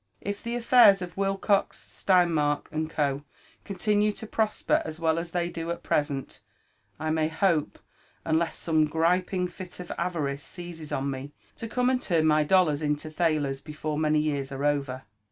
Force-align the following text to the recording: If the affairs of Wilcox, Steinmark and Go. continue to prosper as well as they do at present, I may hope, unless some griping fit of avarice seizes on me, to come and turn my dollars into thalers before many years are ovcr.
If 0.21 0.41
the 0.41 0.55
affairs 0.55 1.03
of 1.03 1.15
Wilcox, 1.15 1.77
Steinmark 1.79 2.65
and 2.71 2.89
Go. 2.89 3.23
continue 3.63 4.11
to 4.13 4.25
prosper 4.25 4.81
as 4.83 4.99
well 4.99 5.19
as 5.19 5.29
they 5.29 5.47
do 5.47 5.69
at 5.69 5.83
present, 5.83 6.41
I 6.99 7.11
may 7.11 7.27
hope, 7.27 7.77
unless 8.25 8.55
some 8.55 8.85
griping 8.85 9.47
fit 9.47 9.79
of 9.79 9.91
avarice 9.99 10.41
seizes 10.43 10.91
on 10.91 11.11
me, 11.11 11.33
to 11.57 11.67
come 11.67 11.91
and 11.91 12.01
turn 12.01 12.25
my 12.25 12.43
dollars 12.43 12.81
into 12.81 13.11
thalers 13.11 13.61
before 13.61 13.99
many 13.99 14.17
years 14.19 14.51
are 14.51 14.57
ovcr. 14.61 15.03